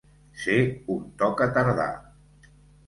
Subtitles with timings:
[0.45, 0.55] Ser
[0.95, 1.89] un tocatardà.